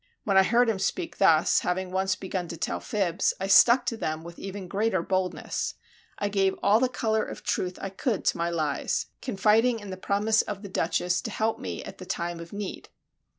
[0.23, 3.95] When I heard him speak thus, having once begun to tell fibs, I stuck to
[3.95, 5.75] them with even greater boldness;
[6.17, 9.97] I gave all the color of truth I could to my lies, confiding in the
[9.97, 12.89] promise of the Duchess to help me at the time of need.